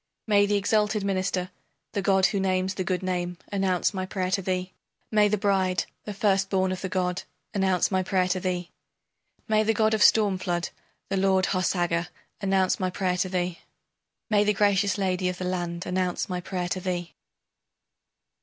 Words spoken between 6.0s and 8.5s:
the first born of the god, announce my prayer to